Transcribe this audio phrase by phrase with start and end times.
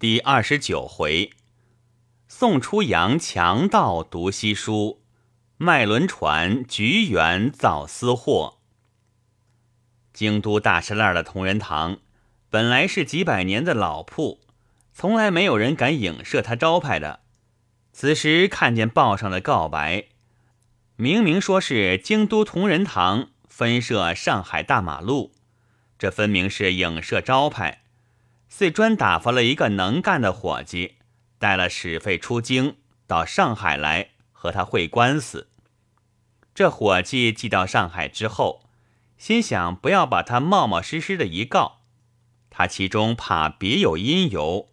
[0.00, 1.30] 第二十九回，
[2.26, 5.00] 宋初阳强盗读西书，
[5.56, 8.58] 卖轮船菊园造私货。
[10.12, 11.98] 京都大栅栏的同仁堂，
[12.50, 14.40] 本来是几百年的老铺，
[14.92, 17.20] 从来没有人敢影射他招牌的。
[17.92, 20.08] 此时看见报上的告白，
[20.96, 25.32] 明明说是京都同仁堂分设上海大马路，
[25.96, 27.83] 这分明是影射招牌。
[28.56, 30.98] 遂专打发了一个能干的伙计，
[31.40, 35.48] 带了使费出京，到上海来和他会官司。
[36.54, 38.62] 这伙计寄到上海之后，
[39.18, 41.80] 心想不要把他冒冒失失的一告，
[42.48, 44.68] 他其中怕别有因由，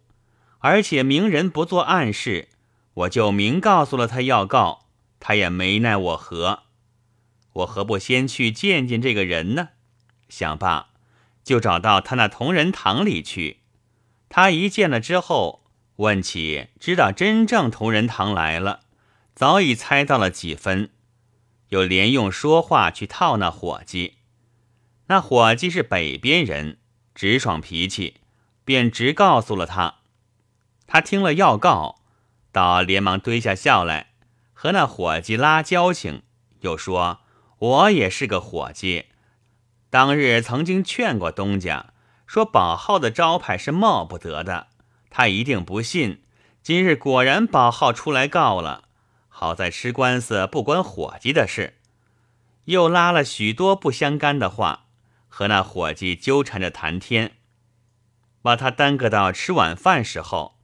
[0.60, 2.50] 而且明人不做暗事，
[2.94, 4.86] 我就明告诉了他要告，
[5.18, 6.62] 他也没奈我何。
[7.54, 9.70] 我何不先去见见这个人呢？
[10.28, 10.90] 想罢，
[11.42, 13.61] 就找到他那同仁堂里去。
[14.34, 15.62] 他一见了之后，
[15.96, 18.80] 问起，知道真正同仁堂来了，
[19.34, 20.88] 早已猜到了几分，
[21.68, 24.14] 又连用说话去套那伙计。
[25.08, 26.78] 那伙计是北边人，
[27.14, 28.22] 直爽脾气，
[28.64, 29.96] 便直告诉了他。
[30.86, 31.96] 他听了要告，
[32.50, 34.14] 倒连忙堆下笑来，
[34.54, 36.22] 和那伙计拉交情，
[36.60, 37.20] 又说
[37.60, 39.04] ：“我也是个伙计，
[39.90, 41.92] 当日曾经劝过东家。”
[42.32, 44.68] 说宝号的招牌是冒不得的，
[45.10, 46.22] 他一定不信。
[46.62, 48.84] 今日果然宝号出来告了，
[49.28, 51.74] 好在吃官司不关伙计的事。
[52.64, 54.86] 又拉了许多不相干的话，
[55.28, 57.32] 和那伙计纠缠着谈天，
[58.40, 60.54] 把他耽搁到吃晚饭时候，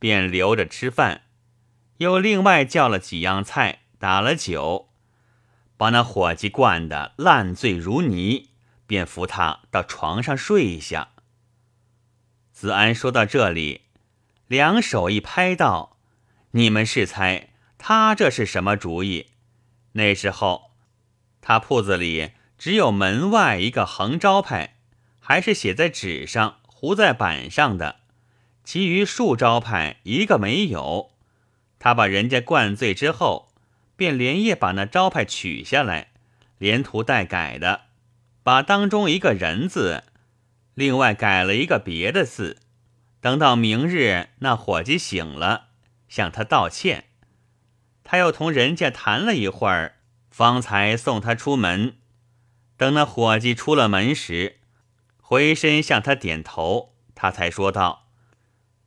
[0.00, 1.22] 便留着吃饭。
[1.98, 4.88] 又另外叫了几样菜，打了酒，
[5.76, 8.50] 把那伙计灌得烂醉如泥，
[8.88, 11.10] 便扶他到床上睡一下。
[12.62, 13.80] 子安说到这里，
[14.46, 15.96] 两手一拍道
[16.54, 19.30] ：“你们是猜他这是什么主意？
[19.94, 20.70] 那时候
[21.40, 24.76] 他铺子里只有门外一个横招牌，
[25.18, 27.96] 还是写在纸上、糊在板上的，
[28.62, 31.10] 其余竖招牌一个没有。
[31.80, 33.48] 他把人家灌醉之后，
[33.96, 36.12] 便连夜把那招牌取下来，
[36.58, 37.86] 连涂带改的，
[38.44, 40.04] 把当中一个人字。”
[40.74, 42.58] 另外改了一个别的字，
[43.20, 45.68] 等到明日那伙计醒了，
[46.08, 47.04] 向他道歉，
[48.02, 49.96] 他又同人家谈了一会儿，
[50.30, 51.96] 方才送他出门。
[52.76, 54.60] 等那伙计出了门时，
[55.18, 58.08] 回身向他点头，他才说道：“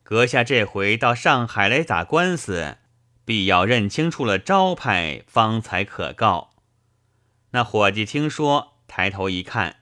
[0.02, 2.78] 阁下这回到上海来打官司，
[3.24, 6.50] 必要认清楚了招牌，方才可告。”
[7.52, 9.76] 那伙计听说，抬头一看。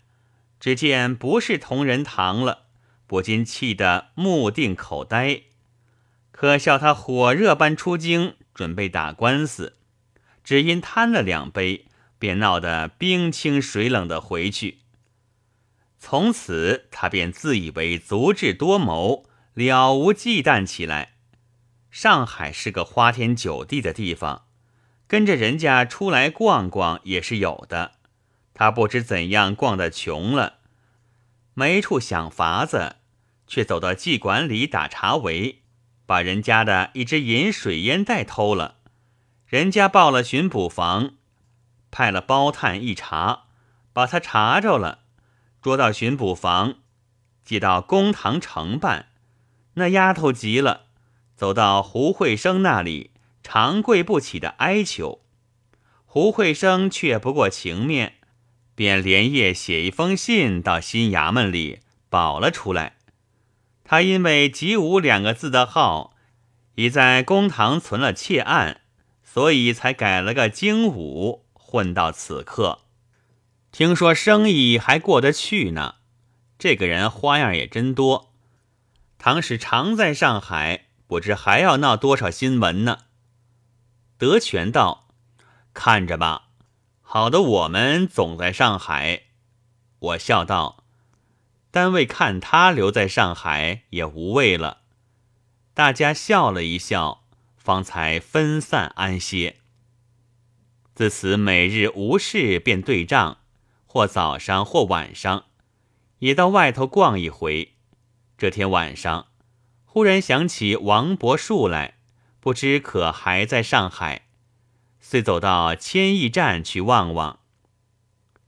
[0.59, 2.65] 只见不是同仁堂了，
[3.07, 5.43] 不禁气得目定口呆。
[6.31, 9.77] 可笑他火热般出京，准备打官司，
[10.43, 11.87] 只因贪了两杯，
[12.19, 14.79] 便闹得冰清水冷的回去。
[15.99, 21.15] 从此他便自以为足智多谋，了无忌惮起来。
[21.91, 24.47] 上海是个花天酒地的地方，
[25.07, 27.93] 跟着人家出来逛逛也是有的。
[28.55, 30.59] 他不知怎样逛得穷了，
[31.55, 32.97] 没处想法子，
[33.47, 35.63] 却走到妓馆里打茶围，
[36.07, 38.77] 把人家的一只银水烟袋偷了。
[39.47, 41.15] 人家报了巡捕房，
[41.91, 43.45] 派了包探一查，
[43.93, 45.01] 把他查着了，
[45.61, 46.77] 捉到巡捕房，
[47.45, 49.09] 寄到公堂承办。
[49.75, 50.87] 那丫头急了，
[51.35, 53.11] 走到胡慧生那里，
[53.43, 55.21] 长跪不起的哀求。
[56.07, 58.15] 胡慧生却不过情面。
[58.75, 62.97] 便连夜写一封信到新衙门里保了出来。
[63.85, 66.15] 他因为“吉武”两个字的号
[66.77, 68.81] 已在公堂存了窃案，
[69.23, 72.81] 所以才改了个“精武”，混到此刻。
[73.71, 75.97] 听说生意还过得去呢。
[76.59, 78.33] 这个人花样也真多。
[79.19, 83.01] 唐使常在上海，不知还要闹多少新闻呢。
[84.17, 85.09] 德全道，
[85.75, 86.44] 看着吧。
[87.07, 89.23] 好的，我们总在上海。
[90.01, 90.85] 我笑道
[91.71, 94.79] ：“单位看他留在上海也无谓了。”
[95.75, 97.25] 大家笑了一笑，
[97.57, 99.59] 方才分散安歇。
[100.95, 103.39] 自此每日无事便对账，
[103.87, 105.45] 或早上或晚上，
[106.19, 107.75] 也到外头逛一回。
[108.37, 109.29] 这天晚上，
[109.85, 111.99] 忽然想起王伯树来，
[112.41, 114.24] 不知可还在上海。
[115.07, 117.41] 遂走到千亿站去望望，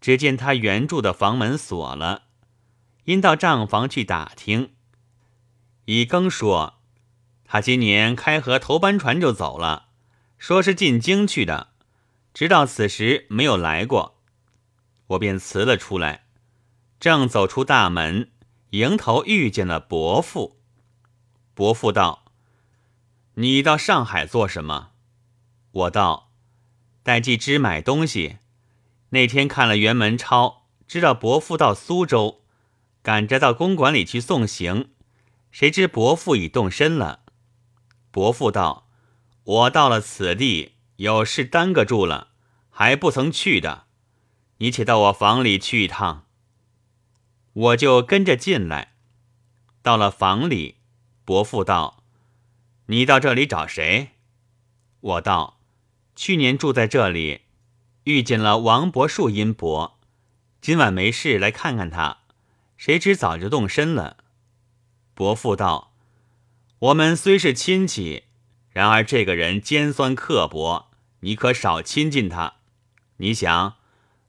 [0.00, 2.22] 只见他原住的房门锁了，
[3.04, 4.72] 因到账房去打听，
[5.84, 6.78] 乙更说
[7.44, 9.88] 他今年开河头班船就走了，
[10.38, 11.74] 说是进京去的，
[12.32, 14.16] 直到此时没有来过。
[15.08, 16.24] 我便辞了出来，
[16.98, 18.32] 正走出大门，
[18.70, 20.58] 迎头遇见了伯父。
[21.52, 22.24] 伯父道
[23.34, 24.92] ：“你到上海做什么？”
[25.70, 26.25] 我道
[27.06, 28.38] ：“戴季之买东西。
[29.10, 32.42] 那天看了辕门钞，知道伯父到苏州，
[33.00, 34.90] 赶着到公馆里去送行，
[35.52, 37.20] 谁知伯父已动身了。”
[38.10, 38.88] 伯父道
[39.44, 42.30] ：“我到了此地，有事耽搁住了，
[42.70, 43.84] 还不曾去的。
[44.56, 46.26] 你且到我房里去一趟。”
[47.54, 48.94] 我就跟着进来。
[49.80, 50.78] 到了房里，
[51.24, 52.02] 伯父道
[52.86, 54.16] ：“你到这里找谁？”
[54.98, 55.55] 我道
[56.16, 57.42] ：“去年住在这里，
[58.04, 59.98] 遇见了王伯树阴伯，
[60.62, 62.22] 今晚没事来看看他，
[62.78, 64.16] 谁知早就动身了。”
[65.14, 65.92] 伯父道。
[66.78, 68.24] 我们虽是亲戚，
[68.70, 70.90] 然而这个人尖酸刻薄，
[71.20, 72.56] 你可少亲近他。
[73.16, 73.76] 你想，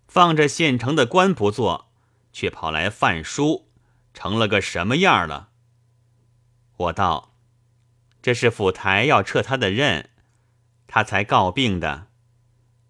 [0.07, 1.89] 放着县城的官不做，
[2.31, 3.67] 却跑来贩书，
[4.13, 5.49] 成了个什么样了？
[6.77, 7.33] 我道
[8.23, 10.09] ：“这是府台要撤他的任，
[10.87, 12.07] 他才告病的。”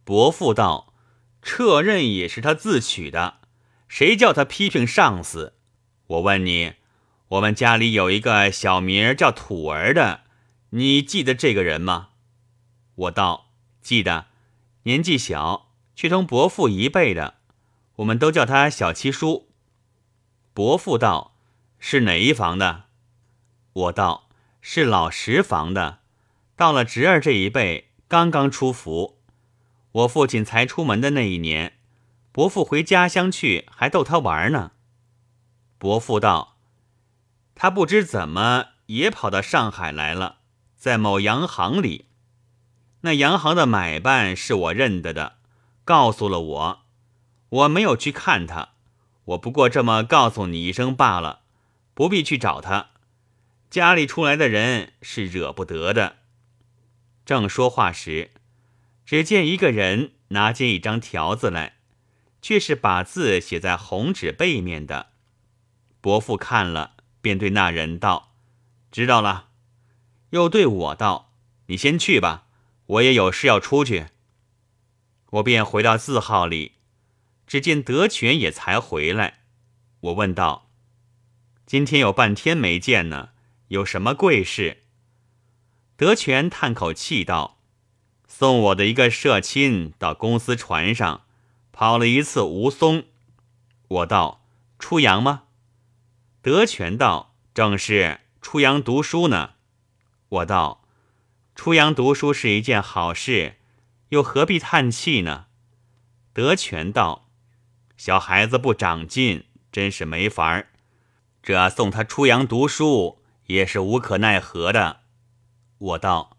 [0.05, 0.94] 伯父道
[1.41, 3.39] ：“撤任也是他自取的，
[3.88, 5.55] 谁叫他批评上司？
[6.07, 6.75] 我问你。”
[7.31, 10.21] 我们家里有一个小名叫土儿的，
[10.69, 12.11] 你记得这个人吗？
[12.95, 13.49] 我道
[13.81, 14.27] 记得，
[14.83, 17.35] 年纪小，却同伯父一辈的，
[17.97, 19.49] 我们都叫他小七叔。
[20.53, 21.35] 伯父道
[21.79, 22.85] 是哪一房的？
[23.73, 24.29] 我道
[24.61, 25.99] 是老十房的，
[26.55, 29.19] 到了侄儿这一辈，刚刚出府。
[29.92, 31.77] 我父亲才出门的那一年，
[32.31, 34.71] 伯父回家乡去，还逗他玩呢。
[35.77, 36.57] 伯父道。
[37.56, 40.38] 他不知怎么也跑到上海来了，
[40.75, 42.06] 在某洋行里，
[43.01, 45.38] 那洋行的买办是我认得的，
[45.83, 46.80] 告诉了我，
[47.50, 48.69] 我没有去看他，
[49.25, 51.42] 我不过这么告诉你一声罢了，
[51.95, 52.89] 不必去找他。
[53.71, 56.18] 家里出来的人是惹不得的。
[57.27, 58.31] 正说话时，
[59.06, 61.75] 只见一个人拿进一张条子来，
[62.41, 65.09] 却是把字写在红纸背面的。
[66.01, 66.94] 伯父看了。
[67.19, 68.31] 便对那人道
[68.89, 69.50] ：“知道了。”
[70.31, 71.33] 又对我道
[71.68, 72.45] ：“你先去吧，
[72.85, 74.07] 我也有事要出去。”
[75.31, 76.75] 我便回到字号里，
[77.45, 79.41] 只见德全也才回来。
[80.00, 80.69] 我问道
[81.68, 83.31] ：“今天有半天没见呢，
[83.68, 84.83] 有什么贵事？”
[85.97, 87.57] 德全叹口气道
[88.29, 91.23] ：“送我的一个社亲到公司船上，
[91.71, 93.05] 跑了一次吴淞。”
[93.89, 94.45] 我道
[94.77, 95.45] ：“出洋吗？”
[96.44, 99.53] 德全道：“正是出洋读书呢。”
[100.29, 100.83] 我道
[101.55, 103.55] ：“出洋读书是一件好事，
[104.09, 105.47] 又何必叹气呢？”
[106.31, 107.27] 德全道
[107.97, 110.69] ：“小孩子不长进，真是没法儿。
[111.41, 114.99] 这送他出洋读书也是无可奈何的。”
[115.77, 116.38] 我道：“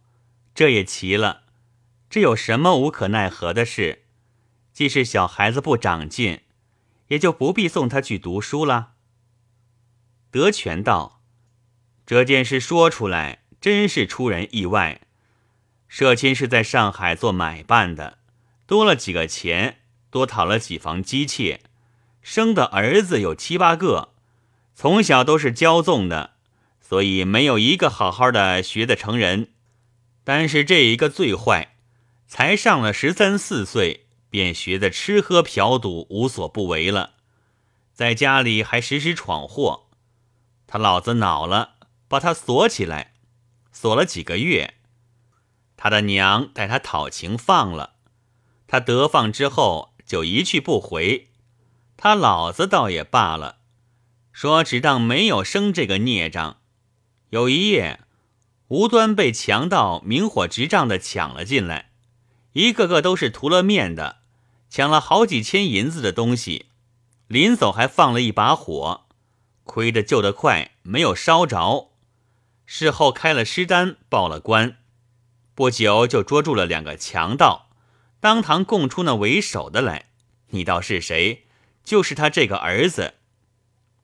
[0.55, 1.43] 这也奇了，
[2.11, 4.05] 这有什么无可奈何的事？
[4.73, 6.41] 既是小孩子不长进，
[7.09, 8.95] 也就不必送他去读书了。”
[10.31, 11.23] 德全道
[12.05, 15.03] ：“这件事说出来，真是出人意外。
[15.87, 18.19] 社亲是在上海做买办的，
[18.67, 19.79] 多了几个钱，
[20.11, 21.63] 多讨了几房姬妾，
[22.21, 24.11] 生的儿子有七八个，
[24.75, 26.35] 从小都是骄纵的，
[26.89, 29.51] 所以没有一个好好的学的成人。
[30.25, 31.77] 但是这一个最坏，
[32.27, 37.17] 才上了十三四岁，便学的吃喝嫖赌无所不为了，
[37.93, 39.89] 在家里还时时闯祸。”
[40.67, 41.75] 他老子恼了，
[42.09, 43.13] 把他锁起来，
[43.71, 44.73] 锁了几个月。
[45.77, 47.97] 他的娘带他讨情放了，
[48.67, 51.29] 他得放之后就一去不回。
[51.99, 53.59] 他老子倒也罢了，
[54.33, 56.57] 说只当没有生这个孽障。
[57.31, 58.01] 有一夜，
[58.69, 61.91] 无端被强盗明火执仗的抢了进来，
[62.53, 64.21] 一个个都是涂了面的，
[64.71, 66.67] 抢了好几千银子的东西，
[67.27, 69.07] 临走还放了一把火。
[69.65, 71.91] 亏得救得快，没有烧着。
[72.65, 74.79] 事后开了尸单，报了官，
[75.55, 77.69] 不久就捉住了两个强盗，
[78.21, 80.07] 当堂供出那为首的来。
[80.49, 81.45] 你道是谁？
[81.85, 83.15] 就是他这个儿子。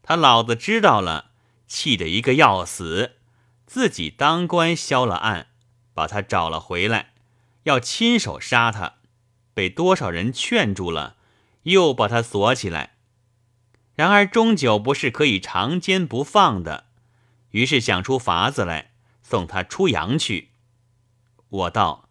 [0.02, 1.30] 他老子知道了，
[1.66, 3.13] 气得一个要死，
[3.74, 5.48] 自己当官消了案，
[5.94, 7.12] 把他找了回来，
[7.64, 8.98] 要亲手杀他，
[9.52, 11.16] 被多少人劝住了，
[11.64, 12.94] 又把他锁起来。
[13.96, 16.84] 然而终究不是可以长监不放的，
[17.50, 18.92] 于是想出法子来，
[19.24, 20.50] 送他出洋去。
[21.48, 22.08] 我道：“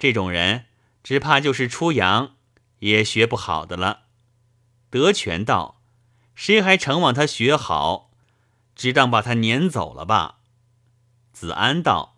[0.00, 0.64] 这种人，
[1.02, 2.36] 只怕就是出洋
[2.78, 4.04] 也学不好的了。”
[4.88, 5.82] 德全道
[6.34, 8.10] ：“谁还承望他学好？
[8.74, 10.38] 只当把他撵走了吧。”
[11.34, 12.16] 子安道：“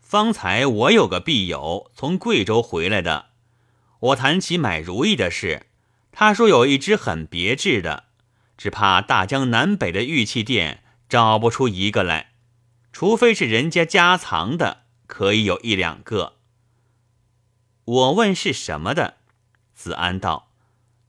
[0.00, 3.30] 方才我有个必友从贵州回来的，
[3.98, 5.66] 我谈起买如意的事，
[6.12, 8.04] 他说有一只很别致的，
[8.56, 12.30] 只怕大江南北的玉器店找不出一个来，
[12.92, 16.36] 除非是人家家藏的，可以有一两个。”
[17.84, 19.16] 我问是什么的，
[19.74, 20.52] 子安道：“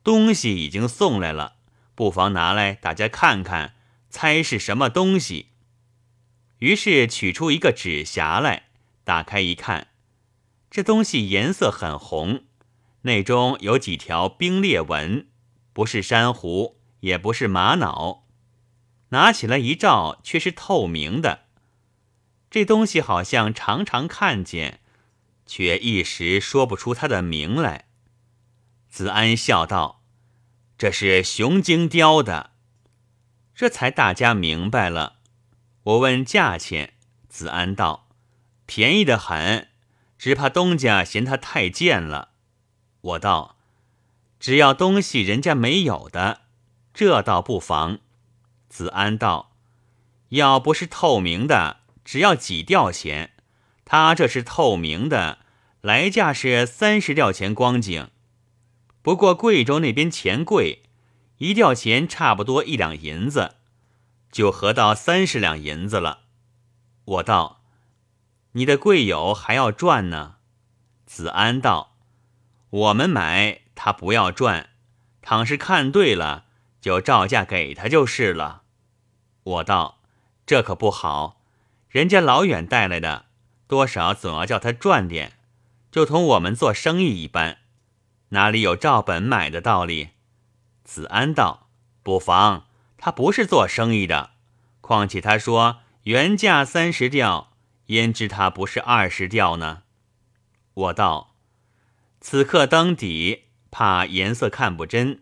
[0.03, 1.57] 东西已经送来了，
[1.93, 3.75] 不妨拿来大家看看，
[4.09, 5.49] 猜是什么东西。”
[6.59, 8.69] 于是取出一个纸匣来，
[9.03, 9.87] 打开一看，
[10.69, 12.43] 这东西颜色很红，
[13.01, 15.27] 内中有几条冰裂纹，
[15.73, 18.25] 不是珊瑚，也不是玛瑙，
[19.09, 21.45] 拿起来一照，却是透明的。
[22.49, 24.81] 这东西好像常常看见，
[25.45, 27.85] 却一时说不出它的名来。
[28.89, 30.03] 子安笑道
[30.77, 32.51] ：“这是雄精雕的。”
[33.53, 35.18] 这才大家明白了。
[35.89, 36.93] 我问价钱，
[37.29, 38.09] 子安道
[38.67, 39.69] ：“便宜的很，
[40.19, 42.29] 只怕东家嫌它太贱了。”
[43.01, 43.55] 我道
[44.39, 46.41] ：“只要东西人家没有的，
[46.93, 48.01] 这倒不妨。”
[48.69, 49.55] 子安道
[50.29, 53.31] ：“要不是透明的，只要几吊钱。
[53.83, 55.39] 他这是透明的，
[55.81, 58.11] 来价是三十吊钱光景。
[59.01, 60.83] 不过贵州那边钱贵，
[61.39, 63.55] 一吊钱差不多一两银子。”
[64.31, 66.21] 就合到三十两银子了。
[67.05, 67.61] 我道
[68.53, 70.35] ：“你的贵友还要赚呢。”
[71.05, 71.95] 子安道
[72.69, 74.69] ：“我们买他不要赚，
[75.21, 76.45] 倘是看对了，
[76.79, 78.61] 就照价给他就是了。”
[79.43, 79.99] 我道
[80.45, 81.41] ：“这可不好，
[81.89, 83.25] 人家老远带来的，
[83.67, 85.33] 多少总要叫他赚点，
[85.91, 87.57] 就同我们做生意一般，
[88.29, 90.09] 哪里有照本买的道理？”
[90.85, 91.69] 子安道
[92.03, 92.67] ：“不妨。”
[92.99, 94.31] 他不是做生意的，
[94.81, 97.53] 况且他说原价三十吊，
[97.87, 99.83] 焉知他不是二十吊呢？
[100.73, 101.35] 我道：
[102.19, 105.21] 此刻登底，怕颜色看不真，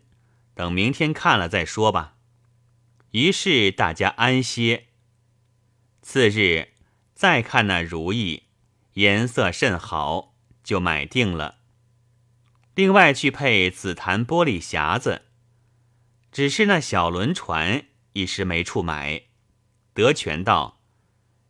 [0.56, 2.16] 等明天看了再说吧。
[3.12, 4.88] 于是大家安歇。
[6.02, 6.70] 次日
[7.14, 8.44] 再看那如意，
[8.94, 11.60] 颜色甚好，就买定了。
[12.76, 15.27] 另外去配紫檀玻璃匣子。
[16.38, 19.24] 只是那小轮船一时没处买，
[19.96, 20.82] 德全道：“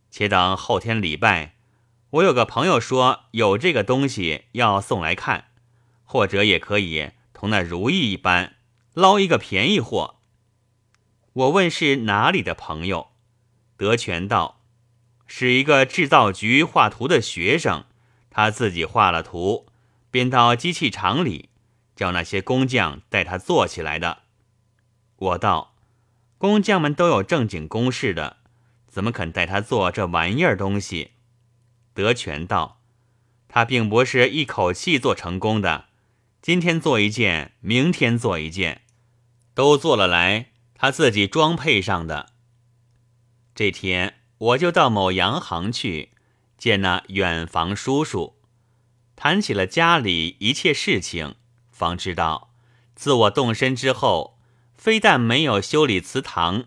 [0.09, 1.57] 且等后天礼拜，
[2.11, 5.49] 我有个朋友说有这个东西要送来看，
[6.05, 8.55] 或者也可以同那如意一般
[8.93, 10.21] 捞一个便宜货。”
[11.35, 13.09] 我问是哪里的朋友，
[13.75, 14.61] 德全道
[15.27, 17.83] ：“是一个制造局画图的学生，
[18.29, 19.67] 他自己画了图，
[20.09, 21.49] 便到机器厂里
[21.93, 24.19] 叫那些工匠带他做起来的。”
[25.19, 25.73] 我道
[26.37, 28.37] ：“工匠们都有正经公事的，
[28.85, 31.13] 怎么肯带他做这玩意儿东西？”
[31.95, 32.81] 德全道
[33.49, 35.85] ：“他并不是一口气做成功的，
[36.39, 38.83] 今天做一件，明天做一件，
[39.55, 42.33] 都做了来，他自己装配上的。
[43.55, 46.11] 这天我就到某洋行去
[46.59, 48.35] 见那远房叔叔，
[49.15, 51.33] 谈起了家里一切事情，
[51.71, 52.53] 方知道
[52.93, 54.35] 自我动身之后。”
[54.87, 56.63] 非但没有修理祠堂，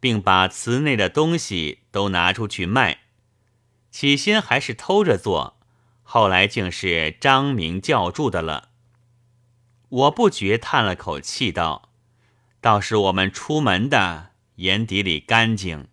[0.00, 3.02] 并把祠内的东西都拿出去卖。
[3.88, 5.60] 起先还是偷着做，
[6.02, 8.70] 后来竟是张明叫住的了。
[9.90, 11.90] 我不觉叹了口气，道
[12.60, 15.86] ：“倒是我们出门的眼底里干净。”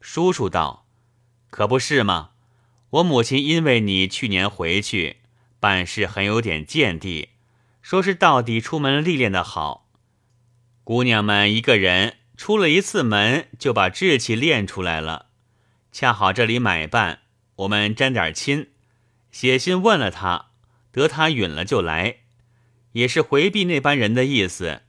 [0.00, 0.86] 叔叔道
[1.50, 2.30] ：“可不是吗？
[2.90, 5.16] 我母亲因为你去年回去
[5.58, 7.30] 办事很有点见地，
[7.82, 9.80] 说是到底出门历练的好。”
[10.84, 15.30] 姑娘们一个人出了一次门，就把志气练出来了。
[15.90, 17.20] 恰好这里买办，
[17.56, 18.70] 我们沾点亲，
[19.30, 20.50] 写信问了他，
[20.92, 22.18] 得他允了就来，
[22.92, 24.82] 也是回避那般人的意思。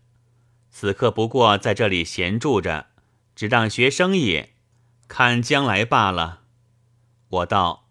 [0.69, 2.87] 此刻不过在这里闲住着，
[3.33, 4.47] 只当学生意，
[5.07, 6.41] 看将来罢了。
[7.29, 7.87] 我道：“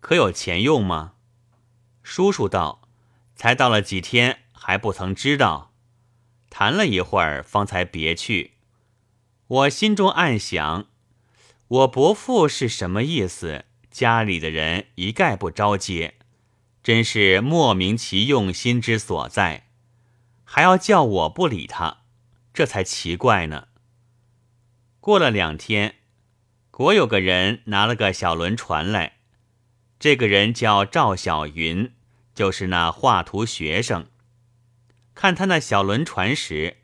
[0.00, 1.12] 可有钱用吗？”
[2.02, 2.88] 叔叔道
[3.36, 5.67] ：“才到了几天，还不曾知道。”
[6.60, 8.54] 谈了一会儿，方才别去。
[9.46, 10.88] 我心中暗想：
[11.68, 13.66] 我伯父是什么意思？
[13.92, 16.14] 家里的人一概不招接，
[16.82, 19.68] 真是莫名其用心之所在，
[20.42, 21.98] 还要叫我不理他，
[22.52, 23.68] 这才奇怪呢。
[24.98, 25.94] 过了两天，
[26.72, 29.18] 果有个人拿了个小轮船来，
[30.00, 31.92] 这个人叫赵小云，
[32.34, 34.08] 就是那画图学生。
[35.18, 36.76] 看他那小轮船时，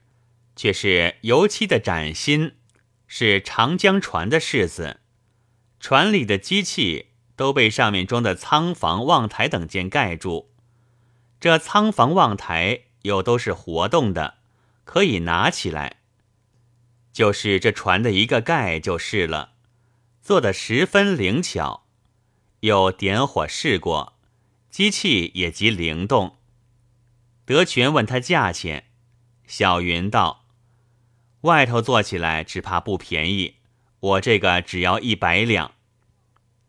[0.56, 2.56] 却是油漆的崭新，
[3.06, 4.98] 是长江船的式子，
[5.78, 10.50] 船里的机器都被上面装的仓房、望台等件盖住。
[11.38, 14.38] 这仓房、望台又都是活动的，
[14.82, 15.98] 可以拿起来。
[17.12, 19.52] 就是这船的一个盖就是了，
[20.20, 21.86] 做的十分灵巧。
[22.62, 24.14] 又点火试过，
[24.70, 26.38] 机器也极灵动。
[27.44, 28.84] 德全问他价钱，
[29.46, 30.46] 小云道
[31.42, 33.56] ：“外头做起来只怕不便宜，
[34.00, 35.72] 我这个只要一百两。”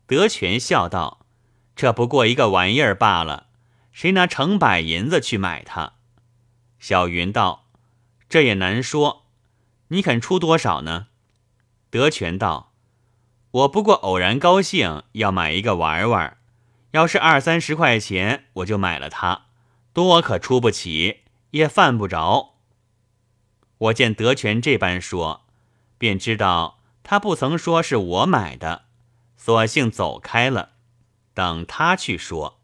[0.06, 1.26] 德全笑道
[1.74, 3.46] ：“这不过一个玩意儿罢了，
[3.90, 5.94] 谁拿成百银子去买它？”
[6.78, 7.66] 小云道
[8.28, 9.24] ：“这也难说。”
[9.88, 11.06] 你肯出多少呢？
[11.88, 12.74] 德全道
[13.52, 16.36] ：“我不过偶然高兴要买一个玩玩，
[16.90, 19.45] 要是二三十块钱，我就买了它。
[19.96, 21.22] 多可出不起，
[21.52, 22.56] 也犯不着。”
[23.88, 25.46] 我见德全这般说，
[25.96, 28.88] 便知道他不曾说是我买的，
[29.38, 30.72] 索性走开了，
[31.32, 32.60] 等他去说。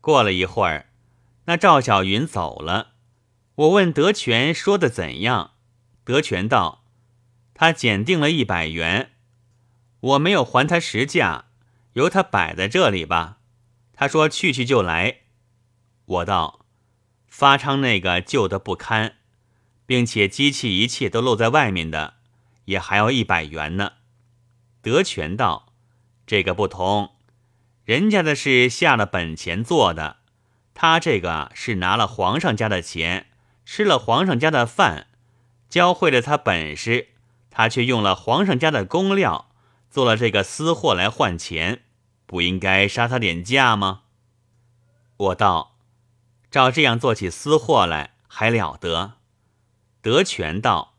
[0.00, 0.86] 过了一会儿，
[1.44, 2.94] 那赵小云走了，
[3.54, 5.52] 我问德全说的怎样。
[6.02, 6.82] 德全道
[7.54, 9.12] ：“他检定了一百元，
[10.00, 11.44] 我没有还他实价，
[11.92, 13.38] 由他摆在这里吧。
[13.92, 15.21] 他说去去就来。
[16.12, 16.66] 我道：
[17.26, 19.14] 发昌那个旧的不堪，
[19.86, 22.14] 并且机器一切都露在外面的，
[22.66, 23.92] 也还要一百元呢。
[24.82, 25.72] 德全道：
[26.26, 27.12] 这个不同，
[27.84, 30.18] 人家的是下了本钱做的，
[30.74, 33.28] 他这个是拿了皇上家的钱，
[33.64, 35.06] 吃了皇上家的饭。”
[35.70, 37.08] 教会了他本事，
[37.48, 39.48] 他却用了皇上家的工料
[39.88, 41.84] 做了这个私货来换钱，
[42.26, 44.02] 不应该杀他点价吗？
[45.16, 45.71] 我道：
[46.52, 49.14] 照这样做起私货来还了得？
[50.02, 50.92] 德全道：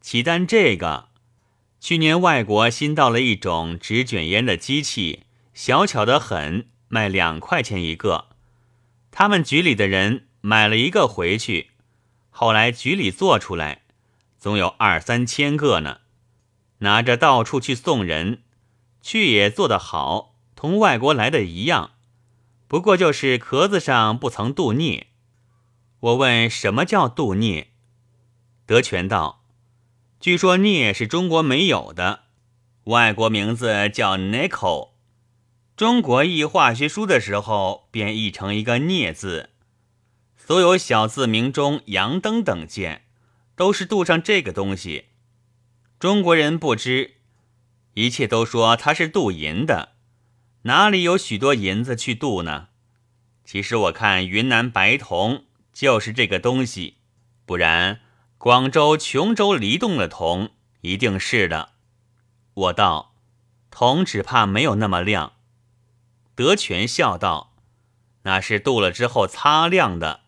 [0.00, 1.10] 岂单这个？
[1.78, 5.22] 去年外国新到了一种纸卷烟的机器，
[5.54, 8.26] 小巧的很，卖两块钱一个。
[9.12, 11.70] 他们局里的人买了一个回去，
[12.30, 13.82] 后来局里做出来。
[14.36, 16.00] 总有二三千个呢，
[16.78, 18.42] 拿着到处去送人，
[19.00, 21.92] 去也做得好，同外国来的一样。
[22.68, 25.08] 不过就是壳子上不曾镀镍。
[26.00, 27.68] 我问什么叫镀镍，
[28.66, 29.44] 德全道：
[30.20, 32.24] 据说镍是中国没有的，
[32.84, 34.90] 外国名字叫 nickel。
[35.76, 39.50] 中国译化学书的时候便译成一个镍字，
[40.36, 43.02] 所有小字名中阳灯等件。
[43.56, 45.06] 都是镀上这个东西，
[45.98, 47.14] 中国人不知，
[47.94, 49.95] 一切都说它是镀银的，
[50.62, 52.68] 哪里有许多银子去镀呢？
[53.44, 56.96] 其实我看云南白铜就是这个东西，
[57.44, 58.00] 不然
[58.38, 61.70] 广州琼州离洞的铜一定是的。
[62.54, 63.14] 我道，
[63.70, 65.34] 铜只怕没有那么亮。
[66.34, 67.54] 德全笑道
[68.22, 70.20] ：“那是镀了之后擦亮的，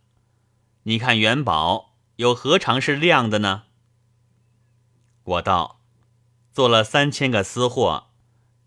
[0.85, 1.87] 你看元宝。”
[2.19, 3.67] 又何尝是亮的呢？
[5.23, 5.81] 我道，
[6.51, 8.08] 做了三千个私货，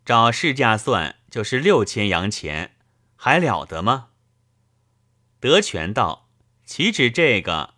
[0.03, 2.75] 照市价算就是六千洋钱，
[3.15, 4.07] 还了得吗？
[5.39, 6.27] 德全道，
[6.65, 7.75] 岂止这个？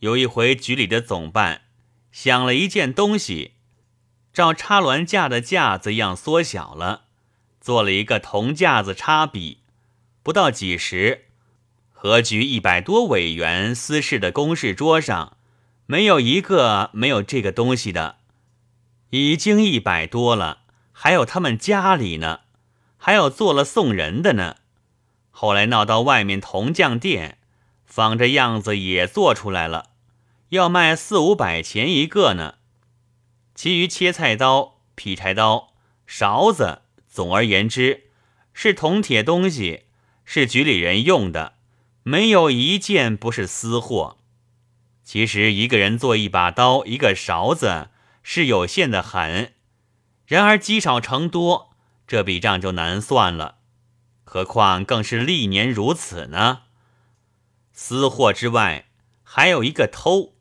[0.00, 1.62] 有一回局里的总办
[2.12, 3.54] 想了一件东西，
[4.32, 7.06] 照插鸾架的架子一样缩小了，
[7.60, 9.58] 做了一个铜架子插笔，
[10.22, 11.24] 不到几时。
[11.90, 15.36] 何局一百多委员私事的公事桌上，
[15.86, 18.18] 没有一个没有这个东西的，
[19.10, 20.60] 已经一百多了。
[21.00, 22.40] 还有他们家里呢，
[22.96, 24.56] 还有做了送人的呢。
[25.30, 27.38] 后来闹到外面铜匠店，
[27.86, 29.90] 仿着样子也做出来了，
[30.48, 32.56] 要卖四五百钱一个呢。
[33.54, 35.72] 其余切菜刀、劈柴刀、
[36.04, 38.08] 勺子，总而言之，
[38.52, 39.84] 是铜铁东西，
[40.24, 41.52] 是局里人用的。
[42.02, 44.16] 没有一件不是私货。
[45.04, 47.90] 其实一个人做一把刀、一个勺子
[48.24, 49.52] 是有限的很，
[50.28, 51.74] 然而积少成多，
[52.06, 53.60] 这笔账就难算了。
[54.24, 56.64] 何况更是历年如此呢？
[57.72, 58.90] 私货之外，
[59.22, 60.34] 还有一个偷。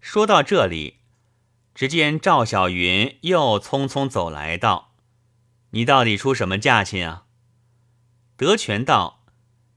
[0.00, 0.98] 说到这里，
[1.72, 4.96] 只见赵小云又匆匆走来道
[5.70, 7.26] ：“你到底出什么价钱啊？”
[8.36, 9.22] 德全道。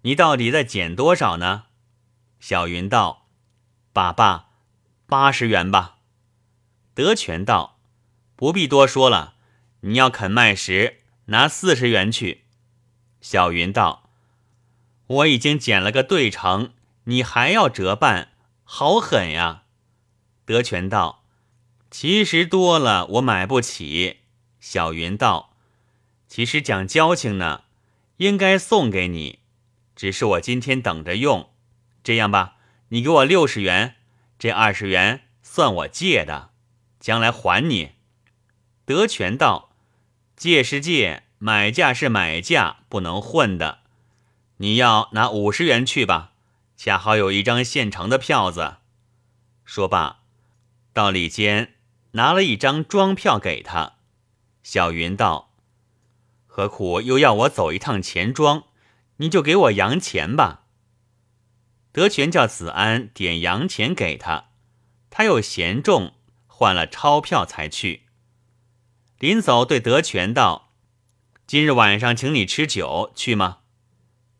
[0.01, 1.65] 你到底在减多少呢？
[2.39, 3.27] 小云道
[3.93, 4.47] ：“爸爸，
[5.05, 5.97] 八十元吧。”
[6.95, 7.78] 德全道
[8.39, 9.33] ：“不必多说了，
[9.81, 12.45] 你要肯卖时，拿四十元去。”
[13.19, 14.09] 小云道
[15.07, 16.71] ：“我已经捡了个对成，
[17.03, 18.29] 你还要折半，
[18.63, 19.63] 好狠呀！”
[20.47, 21.25] 德全道
[21.91, 24.19] ：“其实多了，我买不起。”
[24.61, 25.57] 小云道
[26.29, 27.63] ：“其实讲交情呢，
[28.15, 29.39] 应该送给你，
[29.97, 31.49] 只是我今天等着用。
[32.01, 32.55] 这样吧，
[32.87, 33.97] 你给我六十元，
[34.37, 36.51] 这二十元算我借的，
[37.01, 37.95] 将来还你。”
[38.89, 39.69] 德全道
[40.35, 43.81] ：“借是借，买价是买价，不能混的。
[44.57, 46.31] 你要拿五十元去吧，
[46.75, 48.77] 恰好有一张现成的票子。”
[49.63, 50.21] 说罢。
[50.91, 51.75] 到里间
[52.13, 53.97] 拿了一张庄票给他，
[54.63, 55.51] 小云道
[56.47, 58.63] ：“何苦又要我走一趟钱庄？
[59.17, 60.63] 你就给我洋钱吧。”
[61.93, 64.45] 德全叫子安点洋钱给他，
[65.11, 66.15] 他又嫌重，
[66.47, 68.08] 换了钞票才去。
[69.19, 70.73] 临走对德全道
[71.45, 73.59] ：“今日晚上请你吃酒，去吗？”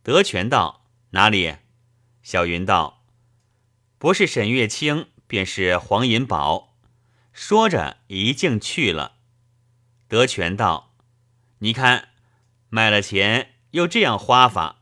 [0.01, 1.57] 德全道：“哪里？”
[2.23, 3.03] 小云道
[3.97, 6.75] ：“不是沈月清。”便是黄银宝，
[7.31, 9.17] 说着一径去了。
[10.07, 10.95] 德全道
[11.59, 12.09] ：“你看，
[12.69, 14.77] 卖了钱又这样花法。”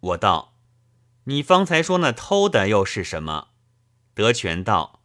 [0.00, 0.56] 我道
[1.26, 3.50] ：“你方才说那偷的又是什么？”
[4.12, 5.04] 德全道：“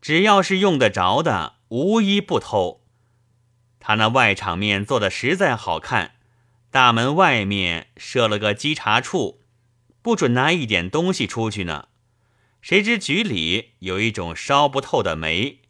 [0.00, 2.79] 只要是用得着的，无一不偷。
[3.80, 6.12] 他那外场面做的实在好看，
[6.70, 9.40] 大门外面设了个稽查处，
[10.00, 11.88] 不准拿一点东西出去呢。”
[12.62, 15.60] 谁知局里有一种烧不透的煤，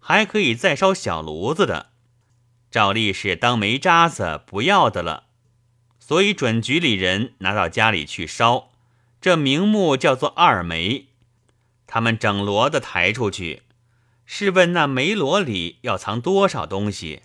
[0.00, 1.90] 还可以再烧小炉子的，
[2.68, 5.26] 照例是当煤渣子不要的了，
[6.00, 8.72] 所以准局里人拿到家里去烧，
[9.20, 11.06] 这名目叫做二煤。
[11.86, 13.62] 他们整摞的抬出去，
[14.26, 17.22] 试问那煤箩里要藏多少东西？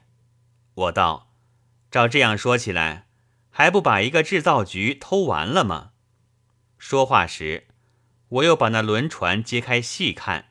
[0.78, 1.34] 我道：
[1.90, 3.08] 照这样说起来，
[3.50, 5.94] 还不把一个制造局偷完了吗？
[6.78, 7.68] 说话时。
[8.30, 10.50] 我又把那轮船揭开细看，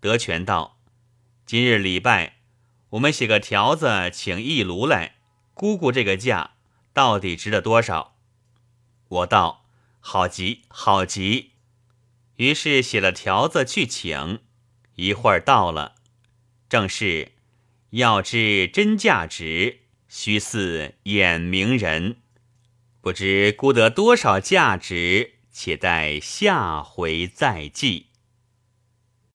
[0.00, 0.80] 德全道
[1.44, 2.38] ：“今日礼拜，
[2.90, 5.16] 我们写个条子，请一炉来
[5.52, 6.52] 估估这个价
[6.94, 8.16] 到底值了多少。”
[9.08, 9.66] 我道
[10.00, 11.52] ：“好极，好极。”
[12.36, 14.40] 于是写了条子去请，
[14.94, 15.96] 一会儿到了，
[16.70, 17.32] 正是
[17.90, 22.16] 要知真价值，须似眼明人，
[23.00, 25.34] 不知估得多少价值。
[25.50, 28.07] 且待下回再记。